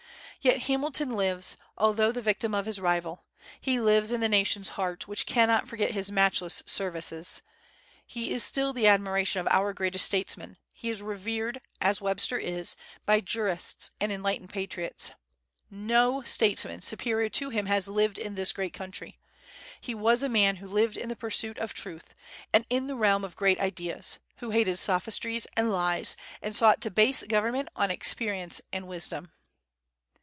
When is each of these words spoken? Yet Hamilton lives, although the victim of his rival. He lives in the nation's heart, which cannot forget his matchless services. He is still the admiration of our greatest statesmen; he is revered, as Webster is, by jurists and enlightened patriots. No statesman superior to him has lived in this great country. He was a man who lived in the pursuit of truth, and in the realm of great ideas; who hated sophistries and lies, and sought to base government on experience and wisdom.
Yet 0.43 0.63
Hamilton 0.63 1.11
lives, 1.11 1.55
although 1.77 2.11
the 2.11 2.19
victim 2.23 2.55
of 2.55 2.65
his 2.65 2.81
rival. 2.81 3.25
He 3.59 3.79
lives 3.79 4.09
in 4.09 4.21
the 4.21 4.27
nation's 4.27 4.69
heart, 4.69 5.07
which 5.07 5.27
cannot 5.27 5.67
forget 5.67 5.91
his 5.91 6.11
matchless 6.11 6.63
services. 6.65 7.43
He 8.07 8.31
is 8.31 8.43
still 8.43 8.73
the 8.73 8.87
admiration 8.87 9.39
of 9.39 9.47
our 9.51 9.71
greatest 9.71 10.03
statesmen; 10.03 10.57
he 10.73 10.89
is 10.89 11.03
revered, 11.03 11.61
as 11.79 12.01
Webster 12.01 12.39
is, 12.39 12.75
by 13.05 13.19
jurists 13.21 13.91
and 14.01 14.11
enlightened 14.11 14.49
patriots. 14.49 15.11
No 15.69 16.23
statesman 16.23 16.81
superior 16.81 17.29
to 17.29 17.51
him 17.51 17.67
has 17.67 17.87
lived 17.87 18.17
in 18.17 18.33
this 18.33 18.51
great 18.51 18.73
country. 18.73 19.19
He 19.79 19.93
was 19.93 20.23
a 20.23 20.27
man 20.27 20.55
who 20.55 20.67
lived 20.67 20.97
in 20.97 21.09
the 21.09 21.15
pursuit 21.15 21.59
of 21.59 21.71
truth, 21.75 22.15
and 22.51 22.65
in 22.67 22.87
the 22.87 22.95
realm 22.95 23.23
of 23.23 23.35
great 23.37 23.59
ideas; 23.59 24.17
who 24.37 24.49
hated 24.49 24.77
sophistries 24.79 25.45
and 25.55 25.69
lies, 25.71 26.15
and 26.41 26.55
sought 26.55 26.81
to 26.81 26.89
base 26.89 27.21
government 27.21 27.69
on 27.75 27.91
experience 27.91 28.59
and 28.73 28.87
wisdom. 28.87 29.31